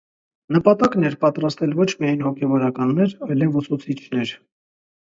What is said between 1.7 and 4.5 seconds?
ոչ միայն հոգևորականներ, այլև՝ ուսուցիչներ։